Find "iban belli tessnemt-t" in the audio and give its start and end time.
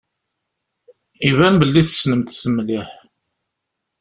1.29-2.43